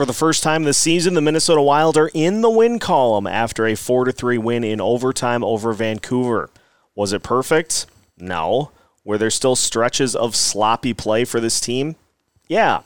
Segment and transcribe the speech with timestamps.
[0.00, 3.66] For the first time this season, the Minnesota Wild are in the win column after
[3.66, 6.48] a 4 3 win in overtime over Vancouver.
[6.94, 7.84] Was it perfect?
[8.16, 8.70] No.
[9.04, 11.96] Were there still stretches of sloppy play for this team?
[12.48, 12.80] Yeah.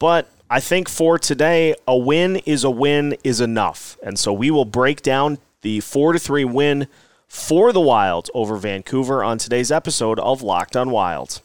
[0.00, 3.96] But I think for today, a win is a win is enough.
[4.02, 6.88] And so we will break down the 4 3 win
[7.28, 11.40] for the Wild over Vancouver on today's episode of Locked on Wild.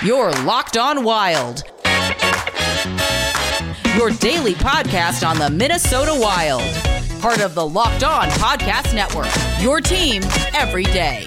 [0.00, 1.64] You're Locked on Wild
[4.00, 6.62] your daily podcast on the Minnesota Wild.
[7.20, 9.28] Part of the Locked On Podcast Network.
[9.60, 10.22] Your team
[10.54, 11.26] every day.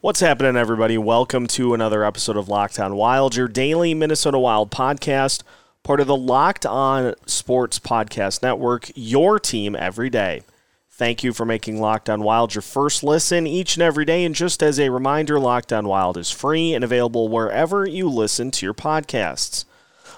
[0.00, 0.96] What's happening, everybody?
[0.96, 5.42] Welcome to another episode of Locked On Wild, your daily Minnesota Wild podcast,
[5.82, 10.42] part of the Locked On Sports Podcast Network, your team every day.
[11.00, 14.22] Thank you for making Locked On Wild your first listen each and every day.
[14.22, 18.50] And just as a reminder, Locked On Wild is free and available wherever you listen
[18.50, 19.64] to your podcasts.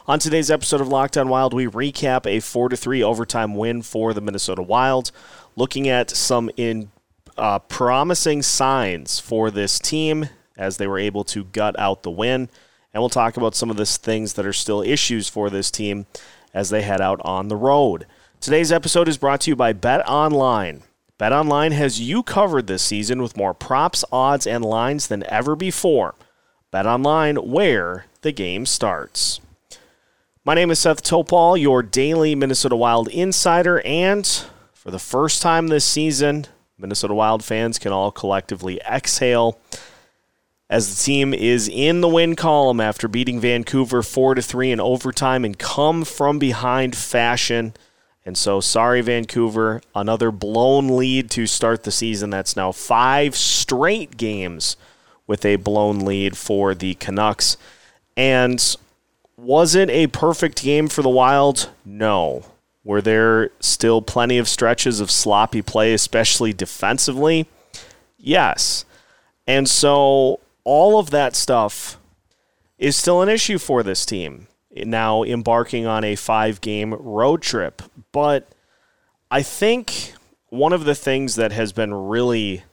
[0.08, 4.12] On today's episode of Locked On Wild, we recap a 4 3 overtime win for
[4.12, 5.12] the Minnesota Wild,
[5.54, 6.90] looking at some in
[7.38, 12.48] uh, promising signs for this team as they were able to gut out the win.
[12.92, 16.06] And we'll talk about some of the things that are still issues for this team
[16.52, 18.04] as they head out on the road.
[18.42, 20.82] Today's episode is brought to you by Bet Online.
[21.16, 25.54] Bet Online has you covered this season with more props, odds, and lines than ever
[25.54, 26.16] before.
[26.72, 29.40] Bet Online, where the game starts.
[30.44, 34.26] My name is Seth Topal, your daily Minnesota Wild insider, and
[34.72, 36.46] for the first time this season,
[36.76, 39.56] Minnesota Wild fans can all collectively exhale
[40.68, 44.80] as the team is in the win column after beating Vancouver 4 to 3 in
[44.80, 47.74] overtime and come from behind fashion.
[48.24, 49.82] And so, sorry, Vancouver.
[49.94, 52.30] Another blown lead to start the season.
[52.30, 54.76] That's now five straight games
[55.26, 57.56] with a blown lead for the Canucks.
[58.16, 58.76] And
[59.36, 61.70] was it a perfect game for the Wild?
[61.84, 62.44] No.
[62.84, 67.48] Were there still plenty of stretches of sloppy play, especially defensively?
[68.18, 68.84] Yes.
[69.46, 71.98] And so, all of that stuff
[72.78, 77.82] is still an issue for this team now embarking on a five game road trip.
[78.12, 78.48] But
[79.30, 80.14] I think
[80.48, 82.64] one of the things that has been really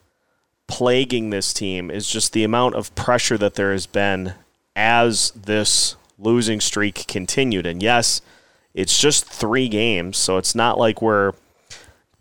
[0.68, 4.34] plaguing this team is just the amount of pressure that there has been
[4.76, 7.66] as this losing streak continued.
[7.66, 8.22] And yes,
[8.74, 11.34] it's just three games, so it's not like we're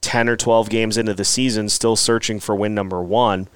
[0.01, 3.49] 10 or 12 games into the season still searching for win number one.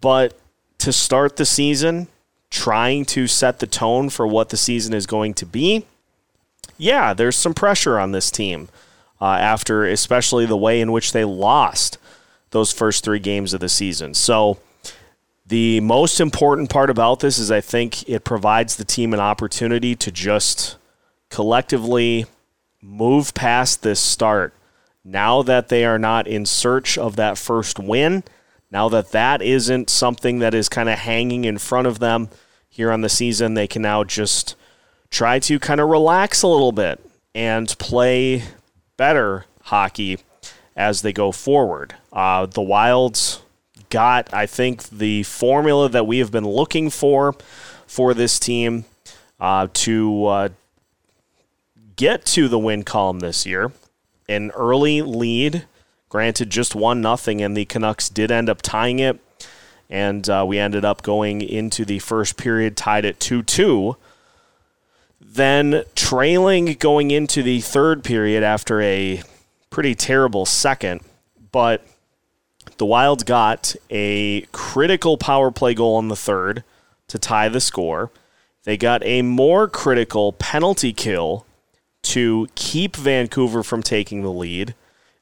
[0.00, 0.38] But
[0.78, 2.08] to start the season,
[2.54, 5.84] trying to set the tone for what the season is going to be,
[6.78, 8.68] yeah, there's some pressure on this team
[9.20, 11.98] uh, after, especially the way in which they lost
[12.50, 14.14] those first three games of the season.
[14.14, 14.58] So,
[15.46, 19.94] the most important part about this is I think it provides the team an opportunity
[19.96, 20.76] to just
[21.28, 22.24] collectively
[22.80, 24.54] move past this start.
[25.04, 28.24] Now that they are not in search of that first win,
[28.70, 32.30] now that that isn't something that is kind of hanging in front of them,
[32.74, 34.56] here on the season, they can now just
[35.08, 37.00] try to kind of relax a little bit
[37.32, 38.42] and play
[38.96, 40.18] better hockey
[40.74, 41.94] as they go forward.
[42.12, 43.42] Uh, the Wilds
[43.90, 47.36] got, I think, the formula that we have been looking for
[47.86, 48.86] for this team
[49.38, 50.48] uh, to uh,
[51.94, 53.70] get to the win column this year.
[54.28, 55.66] An early lead,
[56.08, 59.20] granted just one nothing, and the Canucks did end up tying it
[59.90, 63.96] and uh, we ended up going into the first period tied at 2 2.
[65.20, 69.22] Then trailing going into the third period after a
[69.70, 71.00] pretty terrible second,
[71.50, 71.84] but
[72.78, 76.62] the Wild got a critical power play goal in the third
[77.08, 78.10] to tie the score.
[78.64, 81.46] They got a more critical penalty kill
[82.02, 84.74] to keep Vancouver from taking the lead.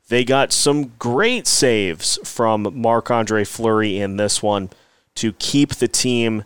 [0.09, 4.71] They got some great saves from Marc Andre Fleury in this one
[5.15, 6.45] to keep the team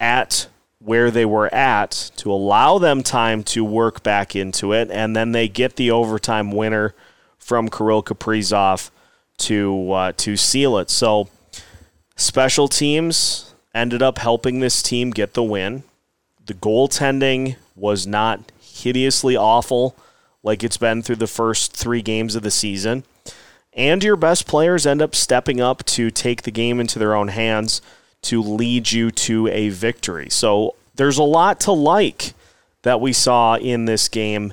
[0.00, 0.48] at
[0.78, 4.90] where they were at to allow them time to work back into it.
[4.90, 6.94] And then they get the overtime winner
[7.36, 8.90] from Kirill Kaprizov
[9.38, 10.88] to, uh, to seal it.
[10.90, 11.28] So
[12.16, 15.82] special teams ended up helping this team get the win.
[16.46, 19.96] The goaltending was not hideously awful
[20.48, 23.04] like it's been through the first three games of the season.
[23.72, 27.28] And your best players end up stepping up to take the game into their own
[27.28, 27.80] hands
[28.22, 30.28] to lead you to a victory.
[30.28, 32.32] So there's a lot to like
[32.82, 34.52] that we saw in this game,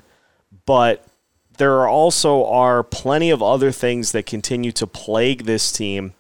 [0.68, 1.03] but
[1.57, 6.13] there are also are plenty of other things that continue to plague this team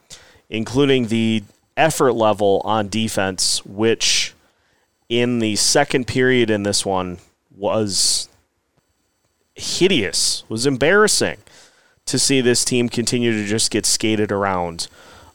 [0.49, 1.43] including the
[1.77, 4.33] effort level on defense, which
[5.09, 7.17] in the second period in this one
[7.55, 8.29] was
[9.55, 11.37] hideous, It was embarrassing
[12.05, 14.87] to see this team continue to just get skated around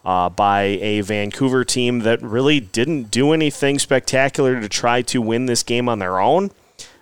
[0.04, 5.46] uh, by a Vancouver team that really didn't do anything spectacular to try to win
[5.46, 6.50] this game on their own.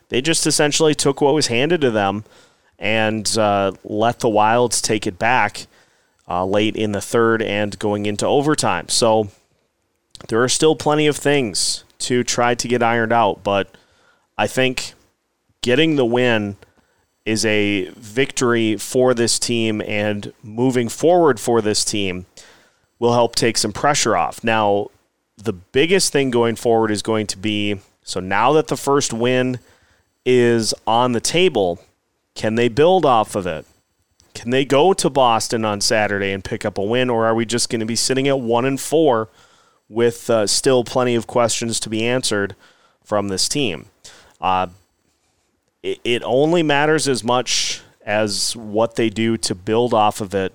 [0.09, 2.25] They just essentially took what was handed to them
[2.79, 5.67] and uh, let the Wilds take it back
[6.29, 8.89] uh, late in the third and going into overtime.
[8.89, 9.29] So
[10.29, 13.69] there are still plenty of things to try to get ironed out, but
[14.37, 14.95] I think
[15.63, 16.57] getting the win
[17.29, 22.25] is a victory for this team and moving forward for this team
[22.99, 24.43] will help take some pressure off.
[24.43, 24.89] Now,
[25.37, 29.59] the biggest thing going forward is going to be so now that the first win
[30.25, 31.79] is on the table,
[32.35, 33.67] can they build off of it?
[34.33, 37.45] Can they go to Boston on Saturday and pick up a win, or are we
[37.45, 39.29] just going to be sitting at one and four
[39.87, 42.57] with uh, still plenty of questions to be answered
[43.05, 43.87] from this team?
[44.41, 44.69] Uh,
[45.83, 50.53] it, it only matters as much as what they do to build off of it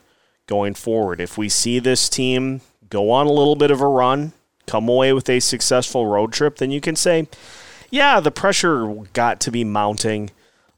[0.48, 1.22] going forward.
[1.22, 4.34] If we see this team go on a little bit of a run,
[4.68, 7.28] come away with a successful road trip, then you can say,
[7.90, 10.31] yeah, the pressure got to be mounting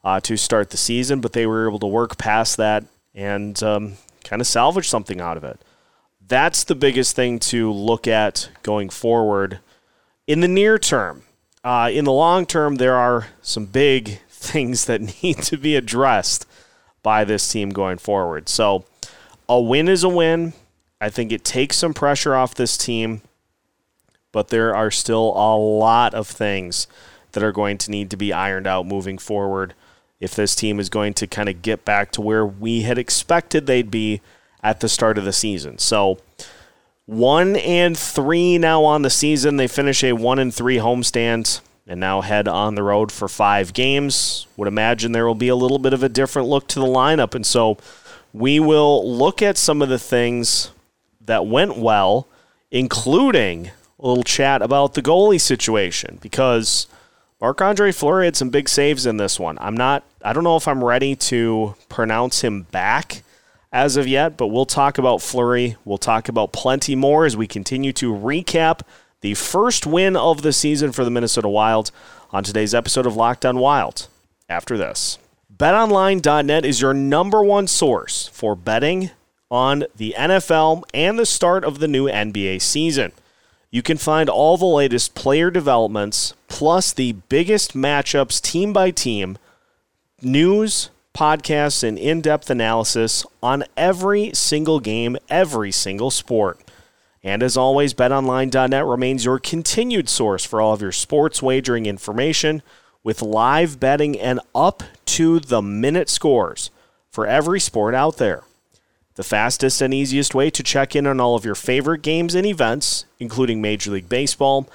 [0.04, 2.84] uh, to start the season, but they were able to work past that
[3.14, 3.94] and um,
[4.24, 5.60] kind of salvage something out of it.
[6.28, 9.60] That's the biggest thing to look at going forward
[10.28, 11.24] in the near term.
[11.66, 16.46] Uh, in the long term, there are some big things that need to be addressed
[17.02, 18.48] by this team going forward.
[18.48, 18.86] So,
[19.50, 20.54] a win is a win.
[21.02, 23.22] I think it takes some pressure off this team,
[24.32, 26.88] but there are still a lot of things
[27.32, 29.74] that are going to need to be ironed out moving forward
[30.20, 33.66] if this team is going to kind of get back to where we had expected
[33.66, 34.22] they'd be
[34.64, 35.80] at the start of the season.
[35.80, 36.20] So,
[37.06, 39.58] one and three now on the season.
[39.58, 43.74] They finish a one and three homestand and now head on the road for five
[43.74, 44.48] games.
[44.58, 47.36] Would imagine there will be a little bit of a different look to the lineup.
[47.36, 47.78] And so
[48.34, 50.72] we will look at some of the things
[51.22, 52.28] that went well,
[52.72, 56.88] including a little chat about the goalie situation because
[57.40, 59.58] Marc Andre Fleury had some big saves in this one.
[59.62, 63.22] I'm not, I don't know if I'm ready to pronounce him back
[63.76, 65.76] as of yet, but we'll talk about Fleury.
[65.84, 68.80] We'll talk about plenty more as we continue to recap
[69.20, 71.92] the first win of the season for the Minnesota Wild
[72.32, 74.08] on today's episode of Locked On Wild.
[74.48, 75.20] After this,
[75.54, 79.12] betonline.net is your number one source for betting
[79.52, 83.12] on the NFL and the start of the new NBA season.
[83.72, 89.38] You can find all the latest player developments, plus the biggest matchups team by team,
[90.22, 96.60] news, podcasts, and in depth analysis on every single game, every single sport.
[97.24, 102.62] And as always, betonline.net remains your continued source for all of your sports wagering information
[103.04, 106.70] with live betting and up to the minute scores
[107.10, 108.44] for every sport out there.
[109.16, 112.46] The fastest and easiest way to check in on all of your favorite games and
[112.46, 114.68] events, including Major League Baseball,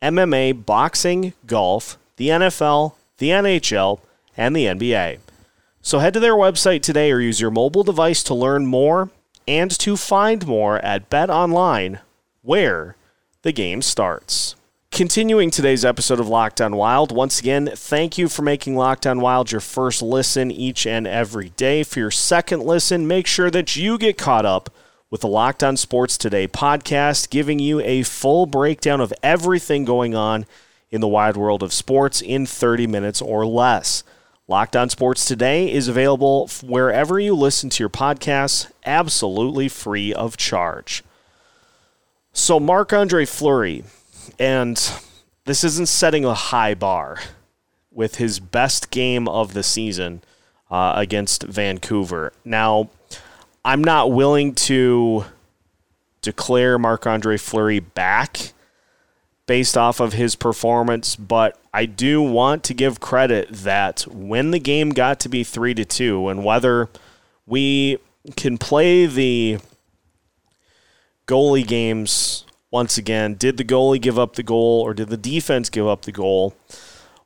[0.00, 4.00] MMA, boxing, golf, the NFL, the NHL,
[4.36, 5.18] and the NBA.
[5.88, 9.08] So head to their website today or use your mobile device to learn more
[9.46, 12.00] and to find more at Bet Online,
[12.42, 12.96] where
[13.40, 14.54] the game starts.
[14.90, 19.18] Continuing today's episode of Locked On Wild, once again, thank you for making Locked On
[19.22, 21.82] Wild your first listen each and every day.
[21.82, 24.68] For your second listen, make sure that you get caught up
[25.08, 30.14] with the Locked On Sports Today podcast, giving you a full breakdown of everything going
[30.14, 30.44] on
[30.90, 34.04] in the wide world of sports in 30 minutes or less.
[34.50, 40.38] Locked On Sports Today is available wherever you listen to your podcasts, absolutely free of
[40.38, 41.04] charge.
[42.32, 43.84] So, Marc Andre Fleury,
[44.38, 44.76] and
[45.44, 47.18] this isn't setting a high bar
[47.92, 50.22] with his best game of the season
[50.70, 52.32] uh, against Vancouver.
[52.42, 52.88] Now,
[53.66, 55.26] I'm not willing to
[56.22, 58.54] declare Marc Andre Fleury back
[59.44, 64.58] based off of his performance, but I do want to give credit that when the
[64.58, 66.88] game got to be 3 to 2 and whether
[67.46, 67.98] we
[68.34, 69.58] can play the
[71.28, 75.70] goalie games once again, did the goalie give up the goal or did the defense
[75.70, 76.56] give up the goal?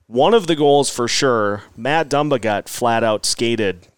[0.06, 3.88] One of the goals for sure, Matt Dumba got flat out skated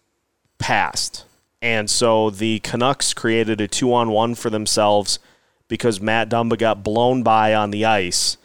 [0.57, 1.25] past.
[1.61, 5.19] And so the Canucks created a two on one for themselves
[5.67, 8.37] because Matt Dumba got blown by on the ice.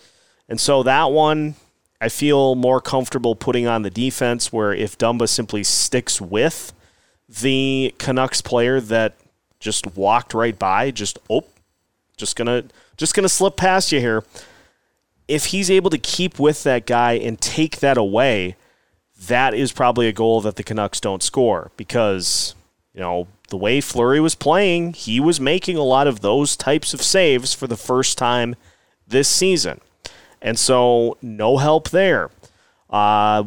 [0.49, 1.55] And so that one,
[2.01, 6.73] I feel more comfortable putting on the defense where if Dumba simply sticks with
[7.29, 9.17] the Canucks player that
[9.59, 11.45] just walked right by, just, oh,
[12.17, 12.65] Just gonna
[12.97, 14.25] just gonna slip past you here.
[15.29, 18.57] If he's able to keep with that guy and take that away,
[19.27, 22.55] that is probably a goal that the Canucks don't score because
[22.95, 26.93] you know the way Fleury was playing, he was making a lot of those types
[26.93, 28.55] of saves for the first time
[29.07, 29.81] this season,
[30.43, 32.31] and so no help there.
[32.89, 33.43] Uh,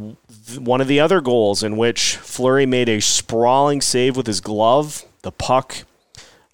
[0.57, 5.03] one of the other goals in which Fleury made a sprawling save with his glove,
[5.21, 5.83] the puck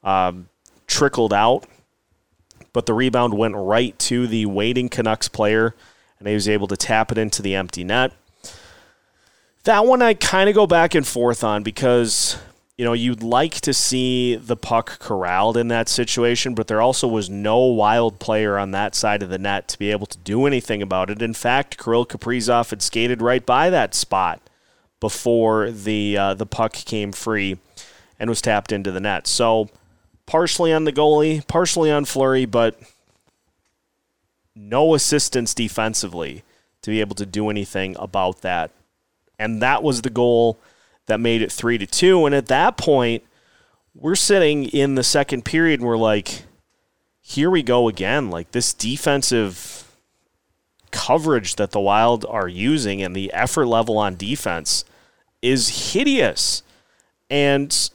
[0.04, 0.50] um,
[0.88, 1.68] trickled out,
[2.74, 5.76] but the rebound went right to the waiting Canucks player,
[6.18, 8.12] and he was able to tap it into the empty net.
[9.66, 12.38] That one I kind of go back and forth on because
[12.80, 17.10] you know, you'd like to see the puck corralled in that situation, but there also
[17.10, 20.46] was no wild player on that side of the net to be able to do
[20.46, 21.22] anything about it.
[21.22, 24.40] In fact, Kirill Kaprizov had skated right by that spot
[25.02, 27.58] before the uh, the puck came free
[28.18, 29.28] and was tapped into the net.
[29.28, 29.68] So,
[30.26, 32.80] partially on the goalie, partially on Fleury, but
[34.56, 36.44] no assistance defensively
[36.84, 38.72] to be able to do anything about that.
[39.38, 40.58] And that was the goal
[41.10, 42.26] that made it three to two.
[42.26, 43.24] And at that point,
[43.94, 46.44] we're sitting in the second period and we're like,
[47.22, 48.30] here we go again.
[48.30, 49.86] Like this defensive
[50.92, 54.86] coverage that the Wild are using and the effort level on defense
[55.42, 56.64] is hideous.
[57.30, 57.90] And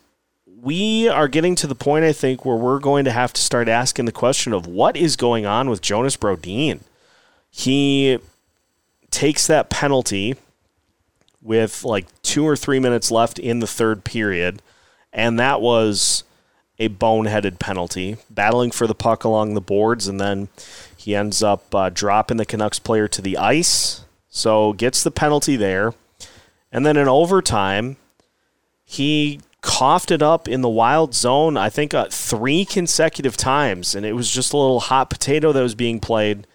[0.46, 3.68] we are getting to the point, I think, where we're going to have to start
[3.68, 6.80] asking the question of what is going on with Jonas Brodin.
[7.50, 8.18] He
[9.10, 10.36] takes that penalty
[11.44, 14.62] with like two or three minutes left in the third period,
[15.12, 16.24] and that was
[16.80, 20.48] a boneheaded penalty, battling for the puck along the boards, and then
[20.96, 24.04] he ends up uh, dropping the Canucks player to the ice.
[24.28, 25.94] So gets the penalty there,
[26.72, 27.96] and then in overtime,
[28.84, 31.56] he coughed it up in the wild zone.
[31.56, 35.62] I think uh, three consecutive times, and it was just a little hot potato that
[35.62, 36.46] was being played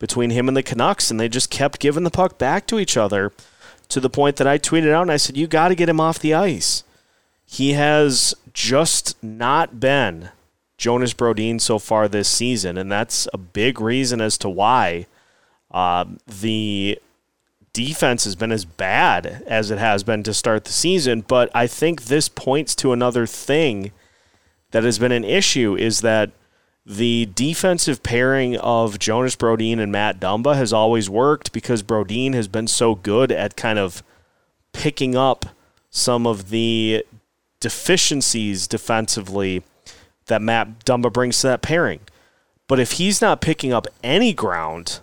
[0.00, 2.96] between him and the Canucks, and they just kept giving the puck back to each
[2.96, 3.32] other
[3.88, 6.00] to the point that I tweeted out and I said, You got to get him
[6.00, 6.84] off the ice.
[7.44, 10.30] He has just not been
[10.76, 15.06] Jonas Brodin so far this season, and that's a big reason as to why
[15.70, 16.98] uh, the
[17.72, 21.22] defense has been as bad as it has been to start the season.
[21.22, 23.92] But I think this points to another thing
[24.70, 26.30] that has been an issue is that
[26.88, 32.48] the defensive pairing of Jonas Brodin and Matt Dumba has always worked because Brodin has
[32.48, 34.02] been so good at kind of
[34.72, 35.44] picking up
[35.90, 37.04] some of the
[37.60, 39.62] deficiencies defensively
[40.26, 42.00] that Matt Dumba brings to that pairing.
[42.66, 45.00] But if he's not picking up any ground,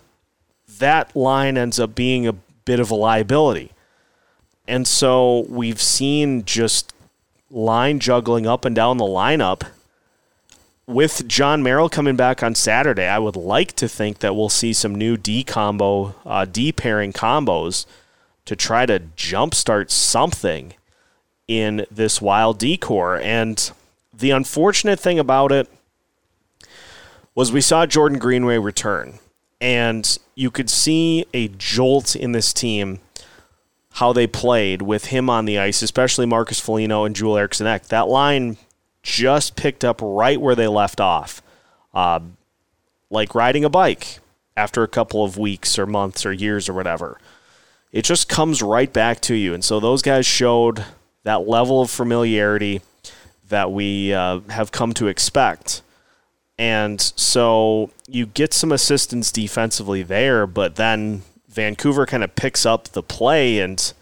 [0.78, 3.70] that line ends up being a bit of a liability.
[4.66, 6.92] And so we've seen just
[7.48, 9.68] line juggling up and down the lineup
[10.86, 14.72] with Jon Merrill coming back on Saturday, I would like to think that we'll see
[14.72, 17.86] some new D combo, uh, D pairing combos
[18.44, 20.74] to try to jumpstart something
[21.48, 23.18] in this wild decor.
[23.18, 23.70] And
[24.14, 25.68] the unfortunate thing about it
[27.34, 29.18] was we saw Jordan Greenway return,
[29.60, 33.00] and you could see a jolt in this team
[33.94, 37.86] how they played with him on the ice, especially Marcus Foligno and Joel Eriksson Ek.
[37.86, 38.58] That line
[39.06, 41.40] just picked up right where they left off,
[41.94, 42.18] uh,
[43.08, 44.18] like riding a bike
[44.56, 47.20] after a couple of weeks or months or years or whatever.
[47.92, 49.54] It just comes right back to you.
[49.54, 50.84] And so those guys showed
[51.22, 52.80] that level of familiarity
[53.48, 55.82] that we uh, have come to expect.
[56.58, 62.88] And so you get some assistance defensively there, but then Vancouver kind of picks up
[62.88, 63.92] the play and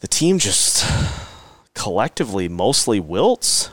[0.00, 0.86] the team just
[1.78, 3.70] collectively mostly wilts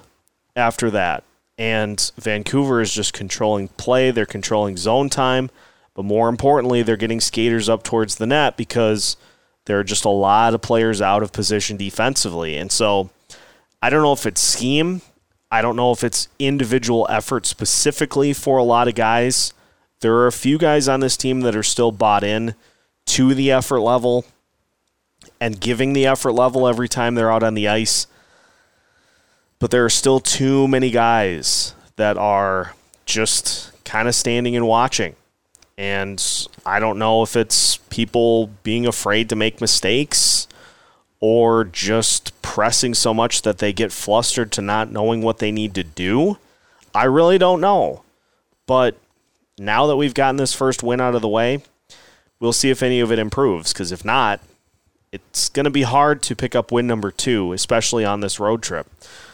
[0.56, 1.24] after that.
[1.58, 5.50] And Vancouver is just controlling play, they're controlling zone time,
[5.96, 9.18] but more importantly, they're getting skaters up towards the net because
[9.66, 12.58] there are just a lot of players out of position defensively.
[12.58, 13.10] And so
[13.82, 15.02] I don't know if it's scheme,
[15.50, 19.52] I don't know if it's individual effort specifically for a lot of guys.
[20.02, 22.54] There are a few guys on this team that are still bought in
[23.08, 24.26] to the effort level
[25.46, 28.08] and giving the effort level every time they're out on the ice.
[29.60, 32.74] But there are still too many guys that are
[33.06, 35.16] just kind of standing and watching.
[35.78, 40.48] And I don't know if it's people being afraid to make mistakes
[41.20, 45.75] or just pressing so much that they get flustered to not knowing what they need
[45.75, 46.40] to do.
[46.96, 48.02] I really don't know.
[48.66, 48.98] But
[49.60, 51.62] now that we've gotten this first win out of the way,
[52.40, 53.74] we'll see if any of it improves.
[53.74, 54.40] Because if not,
[55.16, 58.62] it's going to be hard to pick up win number two, especially on this road
[58.62, 58.88] trip.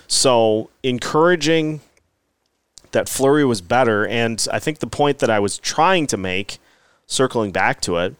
[0.07, 1.81] So, encouraging
[2.91, 4.05] that Fleury was better.
[4.05, 6.57] And I think the point that I was trying to make,
[7.07, 8.15] circling back to it,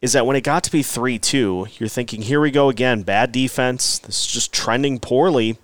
[0.00, 3.02] is that when it got to be 3 2, you're thinking, here we go again,
[3.02, 3.98] bad defense.
[3.98, 5.58] This is just trending poorly.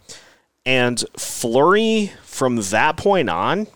[0.66, 3.66] And Fleury, from that point on,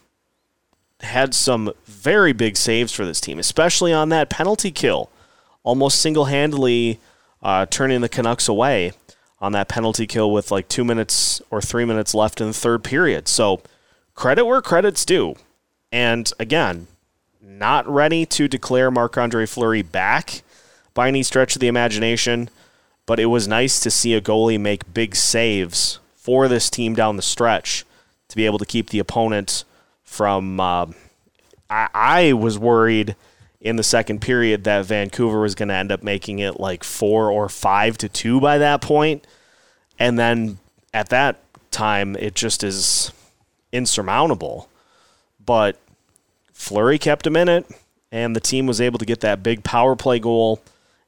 [1.01, 5.11] had some very big saves for this team, especially on that penalty kill,
[5.63, 6.99] almost single handedly
[7.43, 8.93] uh, turning the Canucks away
[9.41, 12.83] on that penalty kill with like two minutes or three minutes left in the third
[12.83, 13.29] period.
[13.29, 13.61] So
[14.15, 15.37] credit where credit's due.
[15.93, 16.89] And again,
[17.41, 20.43] not ready to declare Marc Andre Fleury back
[20.93, 22.51] by any stretch of the imagination,
[23.07, 27.17] but it was nice to see a goalie make big saves for this team down
[27.17, 27.85] the stretch
[28.29, 29.65] to be able to keep the opponent
[30.03, 30.61] from.
[30.61, 30.87] Uh,
[31.71, 33.15] I, I was worried
[33.61, 37.31] in the second period that Vancouver was going to end up making it like four
[37.31, 39.27] or five to two by that point,
[39.99, 40.59] and then
[40.95, 43.13] at that time it just is
[43.73, 44.69] insurmountable.
[45.45, 45.79] But
[46.53, 47.67] Fleury kept him in it,
[48.13, 50.63] and the team was able to get that big power play goal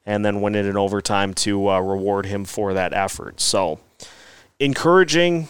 [0.06, 3.40] and then win it in overtime to uh, reward him for that effort.
[3.40, 3.78] So
[4.58, 5.48] encouraging.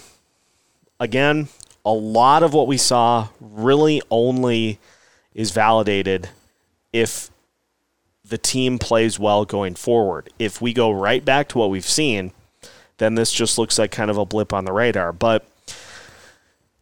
[0.98, 1.48] Again,
[1.82, 4.78] a lot of what we saw really only
[5.32, 6.28] is validated
[6.92, 7.30] if
[8.24, 10.30] the team plays well going forward.
[10.38, 12.32] If we go right back to what we've seen,
[12.98, 15.12] then this just looks like kind of a blip on the radar.
[15.12, 15.46] But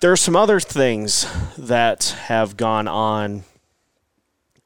[0.01, 3.45] there are some other things that have gone on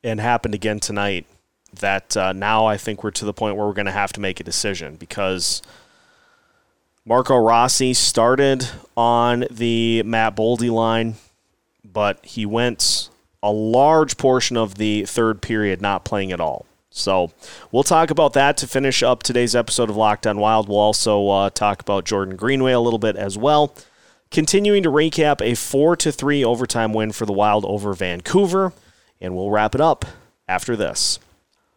[0.02, 1.26] and happened again tonight
[1.80, 4.20] that uh, now I think we're to the point where we're going to have to
[4.20, 5.62] make a decision because
[7.04, 11.14] Marco Rossi started on the Matt Boldy line,
[11.84, 13.08] but he went
[13.42, 16.66] a large portion of the third period not playing at all.
[16.90, 17.32] So
[17.70, 20.68] we'll talk about that to finish up today's episode of Locked On Wild.
[20.68, 23.74] We'll also uh, talk about Jordan Greenway a little bit as well.
[24.30, 28.72] Continuing to recap a 4 to 3 overtime win for the Wild over Vancouver,
[29.20, 30.04] and we'll wrap it up
[30.46, 31.18] after this.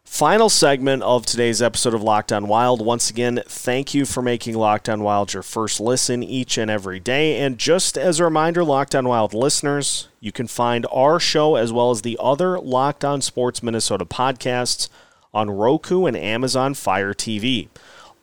[0.06, 2.80] Final segment of today's episode of Locked On Wild.
[2.80, 7.00] Once again, thank you for making Locked On Wild your first listen each and every
[7.00, 7.38] day.
[7.40, 11.72] And just as a reminder, Locked On Wild listeners, you can find our show as
[11.72, 14.88] well as the other Locked On Sports Minnesota podcasts
[15.34, 17.68] on Roku and Amazon Fire TV.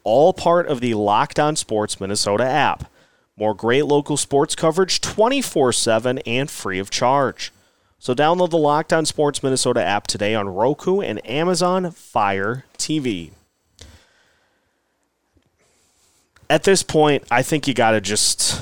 [0.03, 2.89] All part of the Locked On Sports Minnesota app.
[3.37, 7.51] More great local sports coverage 24 7 and free of charge.
[8.03, 13.31] So download the Locked On Sports Minnesota app today on Roku and Amazon Fire TV.
[16.49, 18.61] At this point, I think you got to just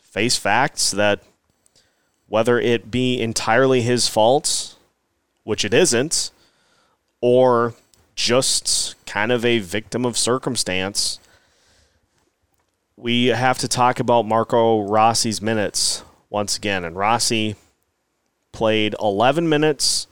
[0.00, 1.20] face facts that
[2.28, 4.76] whether it be entirely his fault,
[5.42, 6.30] which it isn't,
[7.20, 7.74] or
[8.14, 11.18] just kind of a victim of circumstance,
[12.96, 16.84] we have to talk about Marco Rossi's minutes once again.
[16.84, 17.56] And Rossi
[18.52, 20.06] played 11 minutes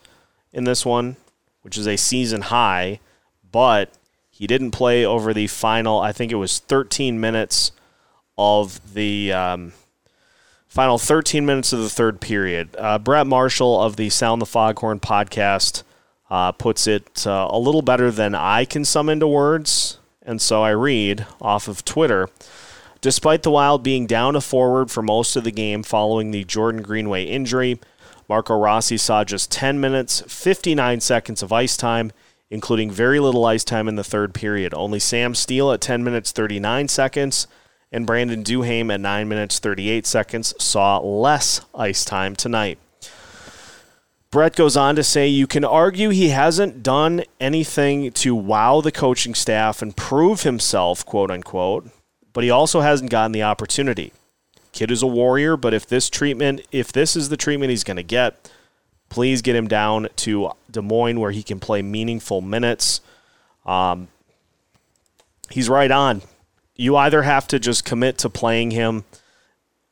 [0.53, 1.17] in this one,
[1.63, 3.01] which is a season high,
[3.51, 3.91] but
[4.31, 7.73] he didn't play over the final, I think it was 13 minutes
[8.37, 9.73] of the um,
[10.69, 12.69] final 13 minutes of the third period.
[12.79, 15.83] Uh, Brett Marshall of the Sound the Foghorn podcast
[16.31, 19.99] uh, puts it uh, a little better than I can sum into words.
[20.23, 22.29] And so I read off of Twitter.
[23.01, 26.83] Despite the Wild being down a forward for most of the game following the Jordan
[26.83, 27.81] Greenway injury,
[28.29, 32.13] Marco Rossi saw just 10 minutes, 59 seconds of ice time,
[32.51, 34.75] including very little ice time in the third period.
[34.75, 37.47] Only Sam Steele at 10 minutes, 39 seconds,
[37.91, 42.79] and Brandon Duhaime at 9 minutes, 38 seconds saw less ice time tonight.
[44.31, 48.93] Brett goes on to say you can argue he hasn't done anything to wow the
[48.93, 51.89] coaching staff and prove himself, quote unquote,
[52.35, 54.13] but he also hasn't gotten the opportunity.
[54.79, 57.97] Kid is a warrior, but if this treatment, if this is the treatment he's going
[57.97, 58.49] to get,
[59.09, 63.01] please get him down to Des Moines where he can play meaningful minutes.
[63.67, 64.07] Um,
[65.51, 66.23] he's right on.
[66.77, 69.03] You either have to just commit to playing him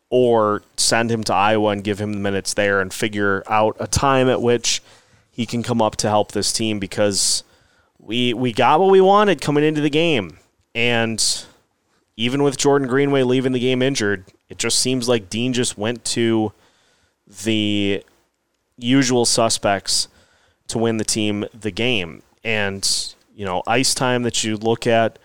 [0.09, 3.89] or send him to Iowa and give him the minutes there and figure out a
[3.89, 4.85] time at which
[5.33, 7.43] he can come up to help this team because
[7.99, 10.39] we we got what we wanted coming into the game.
[10.77, 11.45] And
[12.17, 16.05] even with Jordan Greenway leaving the game injured, it just seems like Dean just went
[16.07, 16.53] to
[17.45, 18.03] the
[18.77, 20.09] usual suspects
[20.69, 22.23] to win the team the game.
[22.43, 25.19] And, you know, ice time that you look at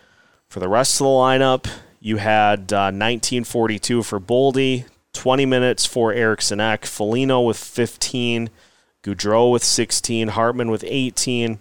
[0.50, 1.68] for the rest of the lineup,
[2.00, 8.50] you had uh, 1942 for Boldy, 20 minutes for Eriksson Ek, Foligno with 15,
[9.04, 11.60] Gaudreau with 16, Hartman with 18,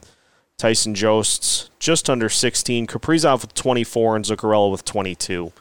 [0.61, 5.53] Tyson Josts just under 16, Kaprizov with 24, and Zuccarello with 22.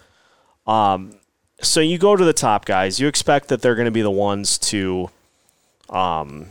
[0.68, 1.16] Um,
[1.62, 3.00] so you go to the top guys.
[3.00, 5.10] You expect that they're going to be the ones to,
[5.90, 6.48] um,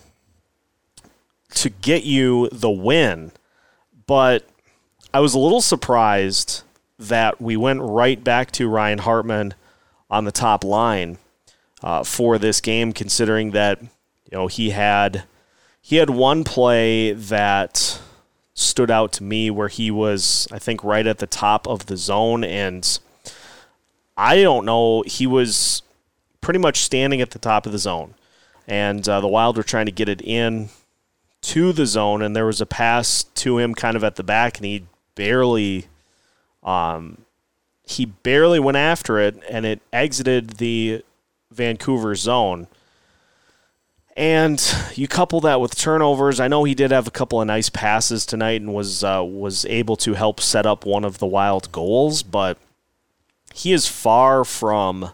[1.56, 3.32] to get you the win.
[4.06, 4.48] But
[5.12, 6.62] I was a little surprised
[6.98, 9.52] that we went right back to Ryan Hartman
[10.08, 11.18] on the top line
[11.82, 13.88] uh, for this game, considering that you
[14.32, 15.24] know he had
[15.82, 18.00] he had one play that
[18.58, 21.96] stood out to me where he was I think right at the top of the
[21.96, 22.98] zone and
[24.16, 25.82] I don't know he was
[26.40, 28.14] pretty much standing at the top of the zone
[28.66, 30.70] and uh, the Wild were trying to get it in
[31.40, 34.58] to the zone and there was a pass to him kind of at the back
[34.58, 35.86] and he barely
[36.64, 37.24] um,
[37.84, 41.02] he barely went after it and it exited the
[41.50, 42.66] Vancouver zone.
[44.18, 44.60] And
[44.96, 46.40] you couple that with turnovers.
[46.40, 49.64] I know he did have a couple of nice passes tonight and was uh, was
[49.66, 52.58] able to help set up one of the Wild goals, but
[53.54, 55.10] he is far from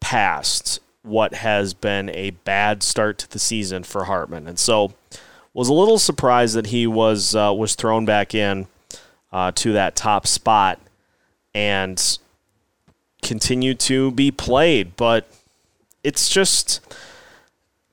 [0.00, 4.94] past what has been a bad start to the season for Hartman, and so
[5.52, 8.66] was a little surprised that he was uh, was thrown back in
[9.30, 10.80] uh, to that top spot
[11.54, 12.18] and
[13.20, 14.96] continued to be played.
[14.96, 15.28] But
[16.02, 16.80] it's just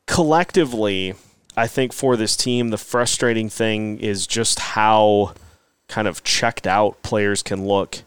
[0.07, 1.13] collectively,
[1.57, 5.33] I think for this team, the frustrating thing is just how
[5.87, 7.99] kind of checked out players can look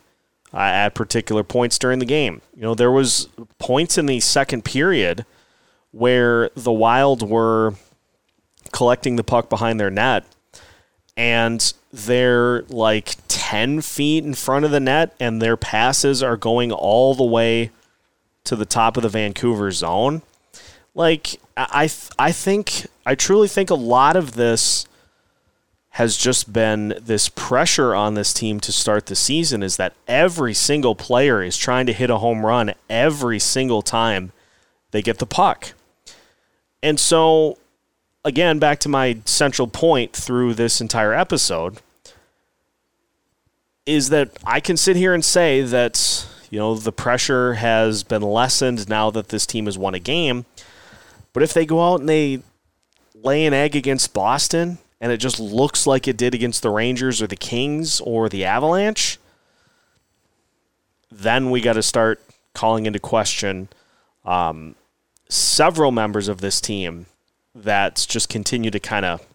[0.52, 2.40] uh, at particular points during the game.
[2.54, 5.24] You know, there was points in the second period
[5.92, 7.74] where the Wild were
[8.72, 10.24] collecting the puck behind their net
[11.16, 16.70] and they're like 10 feet in front of the net and their passes are going
[16.70, 17.70] all the way
[18.44, 20.22] to the top of the Vancouver zone.
[20.98, 24.84] Like I I think I truly think a lot of this
[25.90, 30.52] has just been this pressure on this team to start the season is that every
[30.54, 34.32] single player is trying to hit a home run every single time
[34.90, 35.72] they get the puck.
[36.82, 37.58] And so
[38.24, 41.78] again, back to my central point through this entire episode
[43.86, 48.22] is that I can sit here and say that, you know, the pressure has been
[48.22, 50.44] lessened now that this team has won a game.
[51.32, 52.42] But if they go out and they
[53.14, 57.22] lay an egg against Boston and it just looks like it did against the Rangers
[57.22, 59.18] or the Kings or the Avalanche,
[61.10, 62.20] then we got to start
[62.54, 63.68] calling into question
[64.24, 64.74] um,
[65.28, 67.06] several members of this team
[67.54, 69.26] that just continue to kind of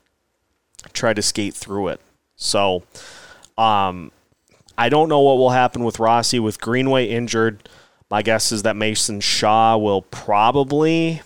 [0.92, 2.02] try to skate through it.
[2.36, 2.84] So,
[3.58, 4.12] um,
[4.78, 7.70] I don't know what will happen with Rossi with Greenway injured.
[8.10, 11.22] My guess is that Mason Shaw will probably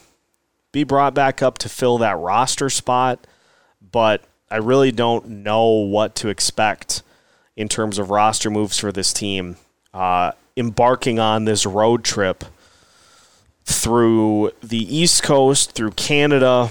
[0.78, 3.26] be brought back up to fill that roster spot,
[3.92, 7.02] but I really don't know what to expect
[7.56, 9.58] in terms of roster moves for this team.
[9.94, 12.44] Uh, embarking on this road trip
[13.66, 16.70] through the East Coast, through Canada,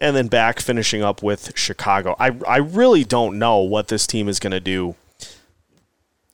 [0.00, 2.16] and then back finishing up with Chicago.
[2.18, 4.96] I, I really don't know what this team is going to do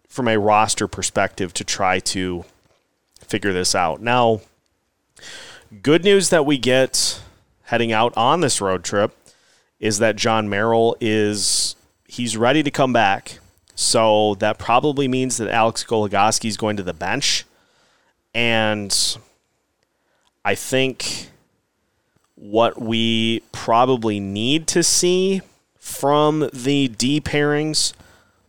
[0.09, 2.45] from a roster perspective to try to
[3.21, 4.01] figure this out.
[4.01, 4.41] Now,
[5.81, 7.23] good news that we get
[7.65, 9.17] heading out on this road trip
[9.81, 13.39] is that Jon Merrill is he's ready to come back.
[13.75, 17.47] So that probably means that Alex Goligoski is going to the bench.
[18.35, 19.17] And
[20.45, 21.31] I think
[22.35, 25.41] what we probably need to see
[25.79, 27.93] from the D pairings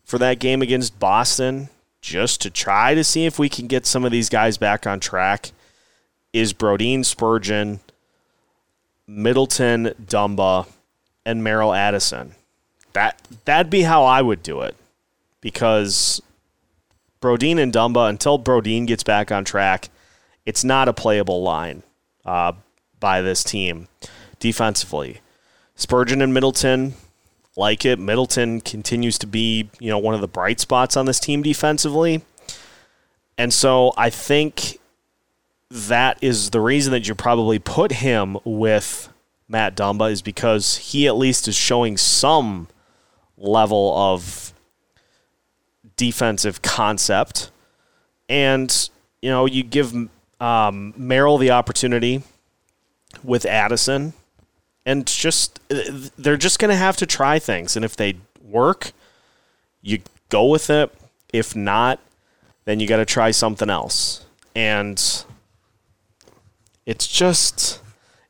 [0.04, 1.70] for that game against Boston,
[2.02, 5.00] just to try to see if we can get some of these guys back on
[5.00, 5.52] track,
[6.34, 7.80] is Brodin Spurgeon,
[9.08, 10.68] Middleton Dumba,
[11.26, 12.34] and Merrill Addison.
[12.94, 14.76] That that'd be how I would do it.
[15.40, 16.22] Because
[17.22, 19.90] Brodin and Dumba, until Brodin gets back on track,
[20.46, 21.84] it's not a playable line
[22.26, 22.54] uh,
[23.00, 23.88] by this team
[24.40, 25.22] defensively.
[25.76, 26.94] Spurgeon and Middleton
[27.56, 28.00] like it.
[28.00, 32.22] Middleton continues to be, you know, one of the bright spots on this team defensively.
[33.38, 34.80] And so I think
[35.74, 39.10] that is the reason that you probably put him with
[39.48, 42.68] Matt Dumba is because he at least is showing some
[43.38, 44.54] level of
[45.98, 47.50] defensive concept.
[48.30, 48.90] And,
[49.22, 49.96] you know, you give
[50.40, 52.22] um, Merrill the opportunity
[53.24, 54.14] with Addison
[54.86, 55.60] and just
[56.18, 57.76] they're just going to have to try things.
[57.76, 58.92] And if they work
[59.82, 60.94] you go with it.
[61.32, 62.00] If not
[62.66, 64.26] then you got to try something else.
[64.56, 65.26] And
[66.86, 67.82] it's just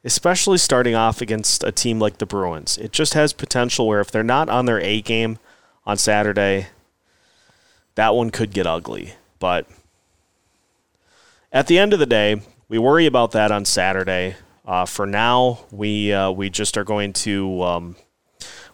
[0.04, 4.12] especially starting off against a team like the Bruins it just has potential where if
[4.12, 5.39] they're not on their A game
[5.86, 6.68] on Saturday
[7.96, 9.68] that one could get ugly but
[11.54, 14.36] at the end of the day, we worry about that on Saturday.
[14.66, 17.96] Uh, for now, we uh, we just are going to um,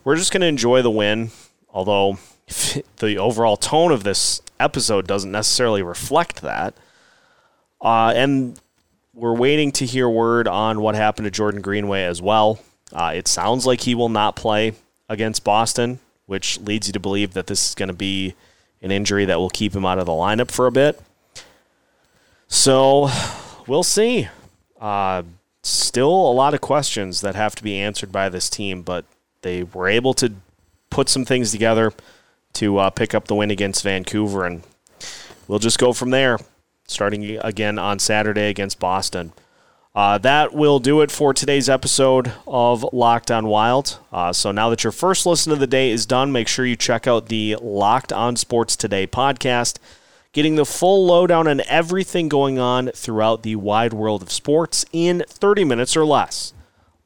[0.04, 1.32] we're just going to enjoy the win.
[1.72, 2.20] Although
[2.98, 6.74] the overall tone of this episode doesn't necessarily reflect that,
[7.82, 8.60] uh, and
[9.20, 12.60] we're waiting to hear word on what happened to Jordan Greenway as well.
[12.94, 14.74] Uh, it sounds like he will not play
[15.10, 18.34] against Boston, which leads you to believe that this is going to be
[18.82, 21.00] an injury that will keep him out of the lineup for a bit.
[22.48, 23.10] So
[23.68, 24.30] we'll see.
[24.80, 25.24] Uh,
[25.64, 29.04] still a lot of questions that have to be answered by this team, but
[29.42, 30.34] they were able to
[30.90, 31.92] put some things together
[32.54, 34.64] to uh, pick up the win against Vancouver, and
[35.48, 36.40] we'll just go from there,
[36.90, 39.32] starting again on Saturday against Boston.
[39.96, 44.00] Uh, that will do it for today's episode of Locked On Wild.
[44.12, 46.76] Uh, so now that your first listen of the day is done, make sure you
[46.76, 49.78] check out the Locked On Sports Today podcast,
[50.32, 55.24] getting the full lowdown on everything going on throughout the wide world of sports in
[55.28, 56.54] 30 minutes or less.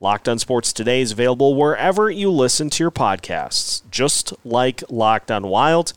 [0.01, 5.31] Locked On Sports Today is available wherever you listen to your podcasts, just like Locked
[5.31, 5.93] On Wild.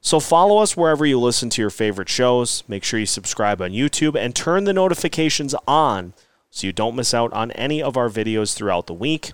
[0.00, 2.64] So follow us wherever you listen to your favorite shows.
[2.66, 6.14] Make sure you subscribe on YouTube and turn the notifications on
[6.50, 9.32] so you don't miss out on any of our videos throughout the week.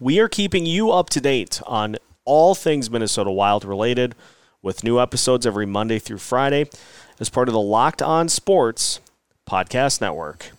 [0.00, 4.14] We are keeping you up to date on all things Minnesota Wild related
[4.62, 6.68] with new episodes every Monday through Friday
[7.20, 9.00] as part of the Locked On Sports
[9.48, 10.50] Podcast Network.